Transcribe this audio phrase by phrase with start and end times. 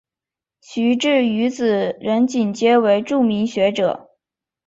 [0.61, 4.09] 徐致愉子仁锦皆为著名学者。